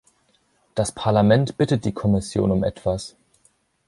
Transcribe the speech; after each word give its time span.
Das 0.73 0.91
Parlament 0.91 1.59
bittet 1.59 1.85
die 1.85 1.91
Kommission 1.93 2.49
um 2.49 2.63
etwas. 2.63 3.15